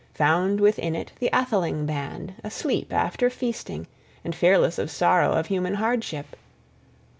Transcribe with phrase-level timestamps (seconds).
[0.15, 3.85] Found within it the atheling band asleep after feasting
[4.25, 6.35] and fearless of sorrow, of human hardship.